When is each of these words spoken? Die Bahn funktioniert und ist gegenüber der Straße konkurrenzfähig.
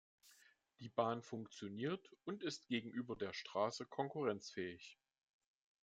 Die 0.79 0.89
Bahn 0.89 1.21
funktioniert 1.21 2.11
und 2.25 2.41
ist 2.41 2.65
gegenüber 2.69 3.15
der 3.15 3.33
Straße 3.33 3.85
konkurrenzfähig. 3.85 4.97